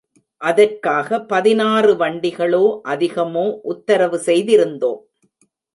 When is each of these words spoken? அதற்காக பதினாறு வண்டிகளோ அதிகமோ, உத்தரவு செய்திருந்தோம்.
அதற்காக 0.41 1.19
பதினாறு 1.25 1.93
வண்டிகளோ 1.95 2.63
அதிகமோ, 2.89 3.45
உத்தரவு 3.65 4.19
செய்திருந்தோம். 4.25 5.01